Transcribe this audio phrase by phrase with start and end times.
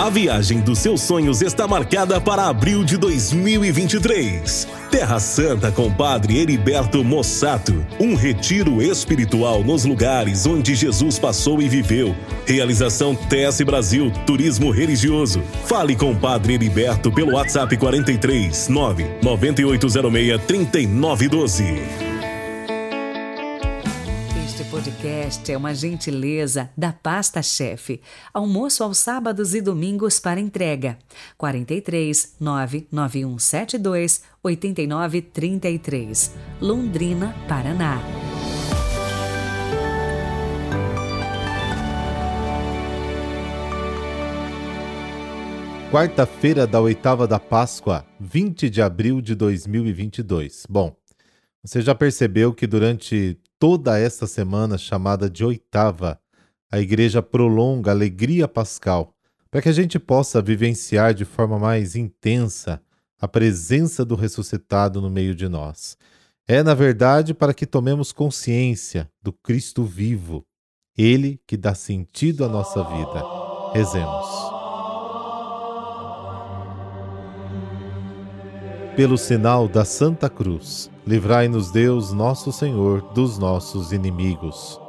[0.00, 4.66] A viagem dos seus sonhos está marcada para abril de 2023.
[4.90, 7.84] Terra Santa com Padre Heriberto Mossato.
[8.00, 12.16] Um retiro espiritual nos lugares onde Jesus passou e viveu.
[12.46, 15.42] Realização TS Brasil Turismo Religioso.
[15.66, 22.09] Fale com Padre Heriberto pelo WhatsApp 43 9 9806 3912
[24.70, 28.00] podcast é uma gentileza da Pasta Chefe.
[28.32, 30.96] Almoço aos sábados e domingos para entrega.
[31.36, 36.32] 43 99172 8933.
[36.60, 38.00] Londrina, Paraná.
[45.90, 50.64] Quarta-feira da oitava da Páscoa, 20 de abril de 2022.
[50.70, 50.94] Bom,
[51.64, 56.18] você já percebeu que durante toda esta semana chamada de oitava,
[56.72, 59.14] a igreja prolonga a alegria pascal
[59.50, 62.80] para que a gente possa vivenciar de forma mais intensa
[63.20, 65.98] a presença do ressuscitado no meio de nós.
[66.48, 70.46] É, na verdade, para que tomemos consciência do Cristo vivo,
[70.96, 73.22] Ele que dá sentido à nossa vida.
[73.74, 74.59] Rezemos.
[78.96, 84.80] Pelo sinal da Santa Cruz, livrai-nos Deus, nosso Senhor, dos nossos inimigos.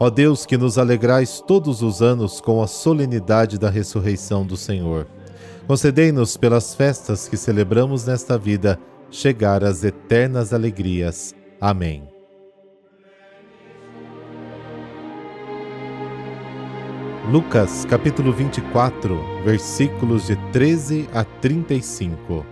[0.00, 5.06] Ó Deus, que nos alegrais todos os anos com a solenidade da ressurreição do Senhor,
[5.66, 8.80] concedei-nos pelas festas que celebramos nesta vida
[9.10, 11.34] chegar às eternas alegrias.
[11.60, 12.08] Amém.
[17.30, 22.51] Lucas capítulo 24, versículos de 13 a 35.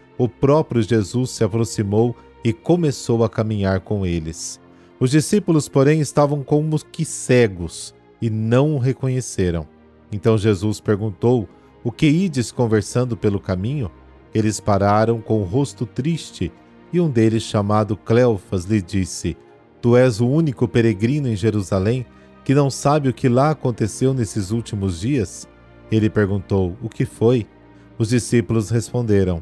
[0.23, 4.61] o próprio Jesus se aproximou e começou a caminhar com eles.
[4.99, 9.67] Os discípulos, porém, estavam como que cegos e não o reconheceram.
[10.11, 11.49] Então Jesus perguntou:
[11.83, 13.89] O que ides conversando pelo caminho?
[14.31, 16.51] Eles pararam com o rosto triste,
[16.93, 19.35] e um deles, chamado Cleofas, lhe disse:
[19.81, 22.05] Tu és o único peregrino em Jerusalém
[22.43, 25.49] que não sabe o que lá aconteceu nesses últimos dias?
[25.91, 27.47] Ele perguntou: O que foi?
[27.97, 29.41] Os discípulos responderam: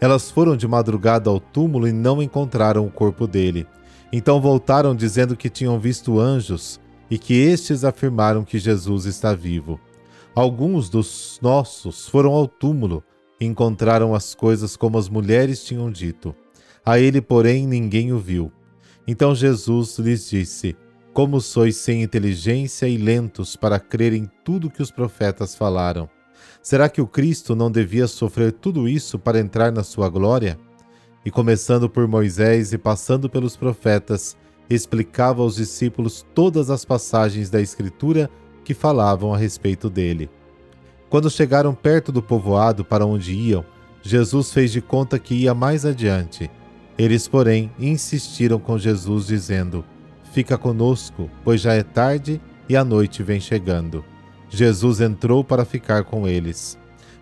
[0.00, 3.66] elas foram de madrugada ao túmulo e não encontraram o corpo dele.
[4.12, 6.80] Então voltaram dizendo que tinham visto anjos
[7.10, 9.80] e que estes afirmaram que Jesus está vivo.
[10.34, 13.02] Alguns dos nossos foram ao túmulo
[13.40, 16.34] e encontraram as coisas como as mulheres tinham dito.
[16.84, 18.52] A ele, porém, ninguém o viu.
[19.06, 20.76] Então Jesus lhes disse:
[21.12, 26.08] Como sois sem inteligência e lentos para crer em tudo que os profetas falaram?
[26.66, 30.58] Será que o Cristo não devia sofrer tudo isso para entrar na sua glória?
[31.24, 34.36] E começando por Moisés e passando pelos profetas,
[34.68, 38.28] explicava aos discípulos todas as passagens da Escritura
[38.64, 40.28] que falavam a respeito dele.
[41.08, 43.64] Quando chegaram perto do povoado para onde iam,
[44.02, 46.50] Jesus fez de conta que ia mais adiante.
[46.98, 49.84] Eles, porém, insistiram com Jesus, dizendo:
[50.32, 54.04] Fica conosco, pois já é tarde e a noite vem chegando.
[54.56, 56.78] Jesus entrou para ficar com eles.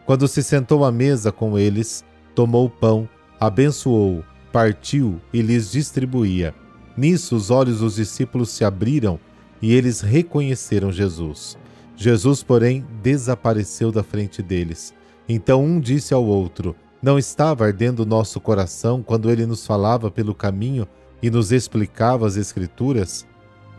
[0.07, 3.09] Quando se sentou à mesa com eles, tomou o pão,
[3.41, 4.23] abençoou,
[4.53, 6.55] partiu e lhes distribuía.
[6.97, 9.19] Nisso os olhos dos discípulos se abriram
[9.61, 11.59] e eles reconheceram Jesus.
[11.97, 14.95] Jesus, porém, desapareceu da frente deles.
[15.29, 20.37] Então um disse ao outro: Não estava ardendo nosso coração quando ele nos falava pelo
[20.37, 20.87] caminho
[21.21, 23.27] e nos explicava as Escrituras?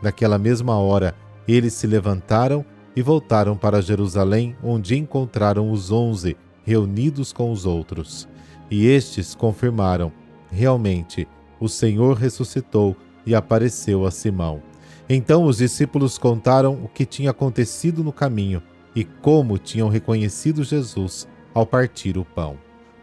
[0.01, 1.15] Naquela mesma hora,
[1.47, 2.65] eles se levantaram
[2.95, 8.27] e voltaram para Jerusalém, onde encontraram os onze reunidos com os outros.
[8.71, 10.11] E estes confirmaram:
[10.49, 11.27] realmente,
[11.59, 12.95] o Senhor ressuscitou
[13.25, 14.61] e apareceu a Simão.
[15.07, 18.61] Então os discípulos contaram o que tinha acontecido no caminho
[18.95, 22.57] e como tinham reconhecido Jesus ao partir o pão.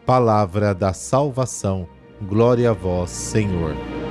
[0.04, 1.88] palavra da salvação.
[2.20, 4.01] Glória a vós, Senhor.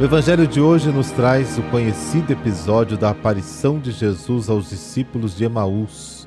[0.00, 5.36] O Evangelho de hoje nos traz o conhecido episódio da aparição de Jesus aos discípulos
[5.36, 6.26] de Emaús.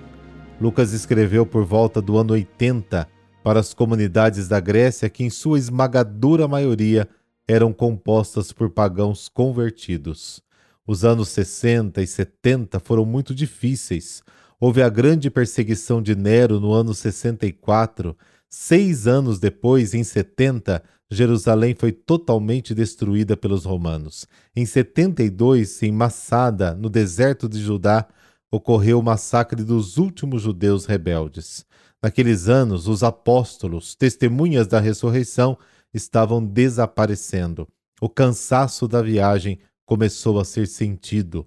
[0.62, 3.10] Lucas escreveu por volta do ano 80
[3.44, 7.10] para as comunidades da Grécia que, em sua esmagadora maioria,
[7.48, 10.40] eram compostas por pagãos convertidos.
[10.86, 14.22] Os anos 60 e 70 foram muito difíceis.
[14.60, 18.16] Houve a grande perseguição de Nero no ano 64.
[18.56, 24.28] Seis anos depois, em 70, Jerusalém foi totalmente destruída pelos romanos.
[24.56, 28.08] Em 72, em Massada, no deserto de Judá,
[28.52, 31.66] ocorreu o massacre dos últimos judeus rebeldes.
[32.00, 35.58] Naqueles anos, os apóstolos, testemunhas da ressurreição,
[35.92, 37.68] estavam desaparecendo.
[38.00, 41.44] O cansaço da viagem começou a ser sentido.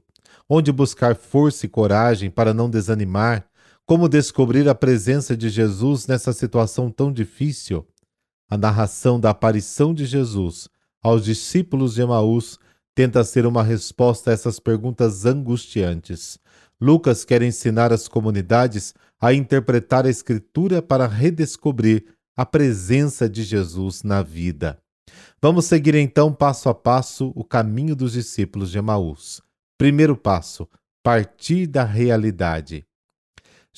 [0.49, 3.49] Onde buscar força e coragem para não desanimar?
[3.89, 7.87] Como descobrir a presença de Jesus nessa situação tão difícil?
[8.51, 10.69] A narração da aparição de Jesus
[11.01, 12.59] aos discípulos de Emaús
[12.97, 16.37] tenta ser uma resposta a essas perguntas angustiantes.
[16.81, 22.07] Lucas quer ensinar as comunidades a interpretar a Escritura para redescobrir
[22.37, 24.81] a presença de Jesus na vida.
[25.41, 29.41] Vamos seguir então passo a passo o caminho dos discípulos de Emaús.
[29.79, 30.69] Primeiro passo:
[31.05, 32.85] partir da realidade.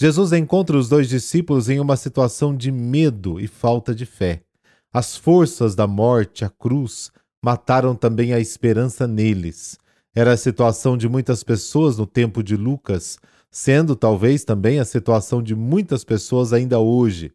[0.00, 4.43] Jesus encontra os dois discípulos em uma situação de medo e falta de fé.
[4.93, 7.11] As forças da morte, a cruz,
[7.45, 9.77] mataram também a esperança neles.
[10.15, 13.19] Era a situação de muitas pessoas no tempo de Lucas,
[13.50, 17.33] sendo talvez também a situação de muitas pessoas ainda hoje.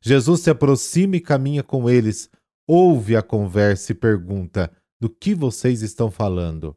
[0.00, 2.30] Jesus se aproxima e caminha com eles,
[2.66, 6.74] ouve a conversa e pergunta: do que vocês estão falando?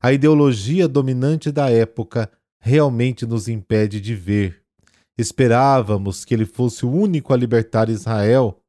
[0.00, 2.28] A ideologia dominante da época
[2.66, 4.60] realmente nos impede de ver.
[5.16, 8.60] Esperávamos que ele fosse o único a libertar Israel,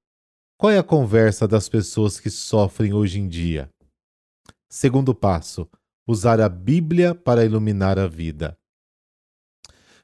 [0.55, 3.71] qual é a conversa das pessoas que sofrem hoje em dia?
[4.69, 5.67] Segundo passo:
[6.07, 8.55] usar a Bíblia para iluminar a vida.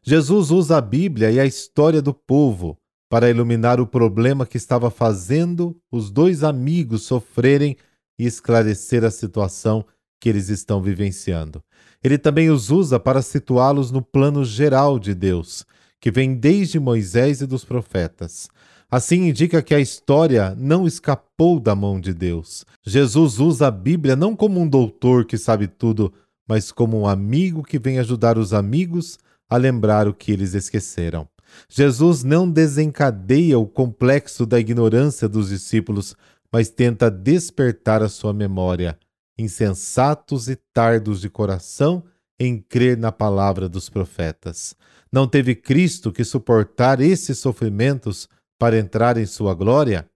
[0.01, 2.75] Jesus usa a Bíblia e a história do povo
[3.07, 7.77] para iluminar o problema que estava fazendo os dois amigos sofrerem
[8.17, 9.85] e esclarecer a situação
[10.23, 11.61] que eles estão vivenciando.
[12.01, 15.65] Ele também os usa para situá-los no plano geral de Deus,
[15.99, 18.47] que vem desde Moisés e dos profetas.
[18.89, 22.63] Assim indica que a história não escapou da mão de Deus.
[22.85, 26.13] Jesus usa a Bíblia não como um doutor que sabe tudo,
[26.47, 31.27] mas como um amigo que vem ajudar os amigos a lembrar o que eles esqueceram.
[31.67, 36.15] Jesus não desencadeia o complexo da ignorância dos discípulos,
[36.49, 38.97] mas tenta despertar a sua memória,
[39.37, 42.03] insensatos e tardos de coração
[42.39, 44.75] em crer na palavra dos profetas.
[45.11, 48.27] Não teve Cristo que suportar esses sofrimentos
[48.57, 50.09] para entrar em sua glória?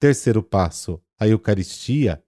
[0.00, 2.22] Terceiro passo, a Eucaristia.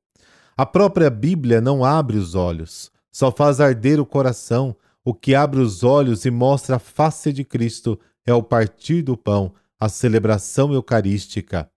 [0.56, 4.76] A própria Bíblia não abre os olhos, só faz arder o coração.
[5.04, 9.16] O que abre os olhos e mostra a face de Cristo é o partir do
[9.16, 11.70] pão, a celebração eucarística.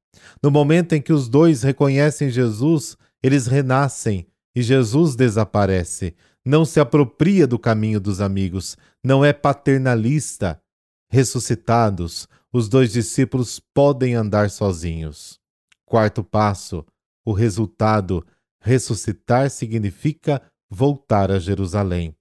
[0.43, 6.15] No momento em que os dois reconhecem Jesus, eles renascem e Jesus desaparece.
[6.45, 10.61] Não se apropria do caminho dos amigos, não é paternalista.
[11.09, 15.39] Ressuscitados, os dois discípulos podem andar sozinhos.
[15.85, 16.85] Quarto passo:
[17.25, 18.25] o resultado.
[18.63, 22.15] Ressuscitar significa voltar a Jerusalém.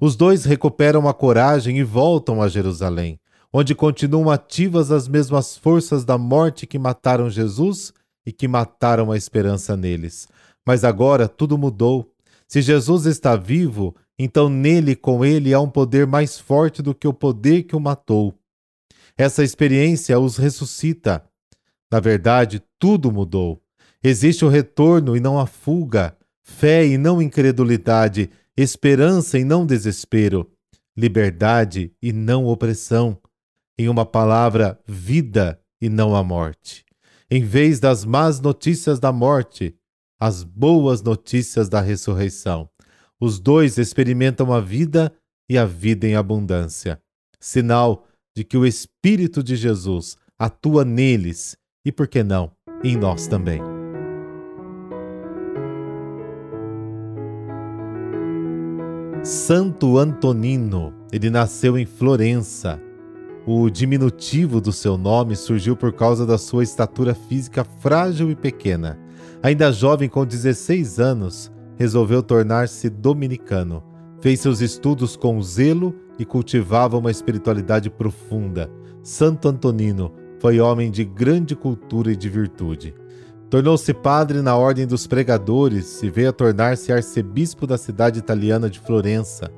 [0.00, 3.18] Os dois recuperam a coragem e voltam a Jerusalém,
[3.52, 7.92] onde continuam ativas as mesmas forças da morte que mataram Jesus
[8.26, 10.28] e que mataram a esperança neles.
[10.66, 12.10] Mas agora tudo mudou.
[12.46, 17.06] Se Jesus está vivo, então nele com ele há um poder mais forte do que
[17.06, 18.34] o poder que o matou.
[19.16, 21.24] Essa experiência os ressuscita.
[21.90, 23.62] Na verdade, tudo mudou.
[24.02, 30.50] Existe o retorno e não a fuga, fé e não incredulidade, esperança e não desespero,
[30.96, 33.18] liberdade e não opressão.
[33.78, 36.83] Em uma palavra, vida e não a morte.
[37.36, 39.74] Em vez das más notícias da morte,
[40.20, 42.70] as boas notícias da ressurreição.
[43.20, 45.12] Os dois experimentam a vida
[45.50, 46.96] e a vida em abundância.
[47.40, 52.52] Sinal de que o Espírito de Jesus atua neles e, por que não,
[52.84, 53.60] em nós também.
[59.24, 62.80] Santo Antonino, ele nasceu em Florença.
[63.46, 68.98] O diminutivo do seu nome surgiu por causa da sua estatura física frágil e pequena.
[69.42, 73.82] Ainda jovem, com 16 anos, resolveu tornar-se dominicano
[74.24, 78.70] Fez seus estudos com zelo e cultivava uma espiritualidade profunda.
[79.02, 82.94] Santo Antonino foi homem de grande cultura e de virtude.
[83.50, 88.80] Tornou-se padre na Ordem dos Pregadores e veio a tornar-se arcebispo da cidade italiana de
[88.80, 89.52] Florença.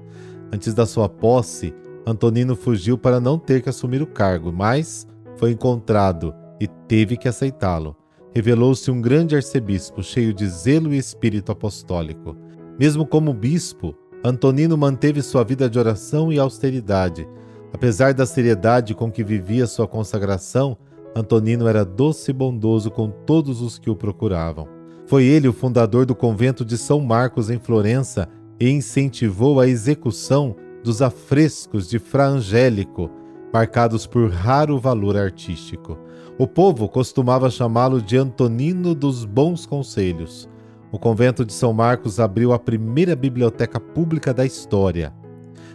[0.53, 1.73] Antes da sua posse,
[2.07, 7.27] Antonino fugiu para não ter que assumir o cargo, mas foi encontrado e teve que
[7.27, 7.97] aceitá-lo.
[8.33, 12.37] Revelou-se um grande arcebispo, cheio de zelo e espírito apostólico.
[12.79, 13.95] Mesmo como bispo,
[14.25, 17.29] Antonino manteve sua vida de oração e austeridade.
[17.73, 20.77] Apesar da seriedade com que vivia sua consagração,
[21.15, 24.69] Antonino era doce e bondoso com todos os que o procuravam.
[25.07, 28.29] Foi ele o fundador do convento de São Marcos em Florença
[28.61, 30.57] e incentivou a execução
[30.87, 33.11] dos afrescos de Fra Angélico,
[33.53, 35.99] marcados por raro valor artístico.
[36.39, 40.49] O povo costumava chamá-lo de Antonino dos Bons Conselhos.
[40.93, 45.13] O convento de São Marcos abriu a primeira biblioteca pública da história.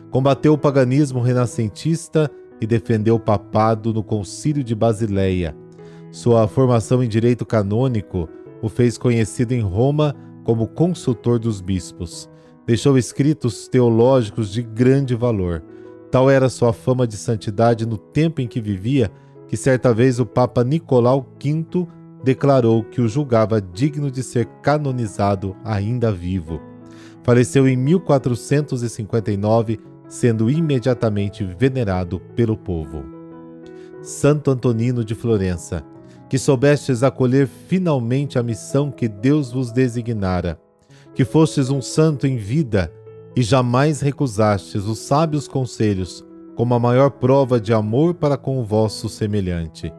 [0.09, 5.53] Combateu o paganismo renascentista e defendeu o papado no Concílio de Basileia.
[6.09, 8.29] Sua formação em direito canônico
[8.61, 10.15] o fez conhecido em Roma
[10.45, 12.30] como consultor dos bispos.
[12.71, 15.61] Deixou escritos teológicos de grande valor.
[16.09, 19.11] Tal era sua fama de santidade no tempo em que vivia,
[19.45, 21.85] que certa vez o Papa Nicolau V
[22.23, 26.61] declarou que o julgava digno de ser canonizado ainda vivo.
[27.23, 33.03] Faleceu em 1459 sendo imediatamente venerado pelo povo.
[34.01, 35.83] Santo Antonino de Florença,
[36.29, 40.57] que soubestes acolher finalmente a missão que Deus vos designara,
[41.13, 42.91] que fostes um santo em vida
[43.35, 46.25] e jamais recusastes os sábios conselhos
[46.55, 49.91] como a maior prova de amor para com o vosso semelhante.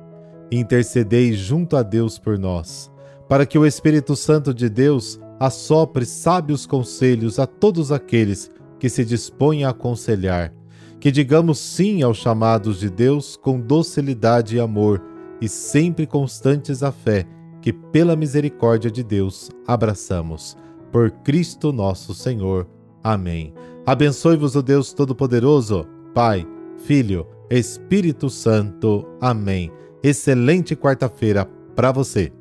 [0.51, 2.91] Intercedei junto a Deus por nós,
[3.29, 9.05] para que o Espírito Santo de Deus assopre sábios conselhos a todos aqueles que se
[9.05, 10.53] dispõe a aconselhar,
[11.01, 15.03] que digamos sim aos chamados de Deus com docilidade e amor,
[15.41, 17.27] e sempre constantes à fé,
[17.61, 20.57] que pela misericórdia de Deus abraçamos.
[20.93, 22.69] Por Cristo nosso Senhor.
[23.03, 23.53] Amém.
[23.85, 26.47] Abençoe-vos o Deus Todo-Poderoso, Pai,
[26.85, 29.05] Filho, Espírito Santo.
[29.21, 29.73] Amém.
[30.03, 32.33] Excelente quarta-feira para você.